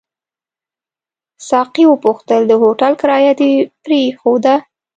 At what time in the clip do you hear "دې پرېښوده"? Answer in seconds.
3.39-4.55